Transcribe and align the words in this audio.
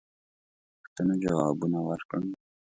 پوښتنو 0.81 1.13
جوابونه 1.23 1.79
ورکړم. 1.83 2.25